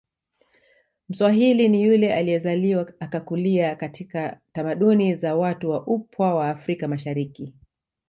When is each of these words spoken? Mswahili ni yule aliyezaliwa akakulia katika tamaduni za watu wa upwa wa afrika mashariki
Mswahili 1.09 1.69
ni 1.69 1.83
yule 1.83 2.13
aliyezaliwa 2.13 2.93
akakulia 2.99 3.75
katika 3.75 4.39
tamaduni 4.53 5.15
za 5.15 5.35
watu 5.35 5.69
wa 5.69 5.87
upwa 5.87 6.35
wa 6.35 6.49
afrika 6.49 6.87
mashariki 6.87 7.53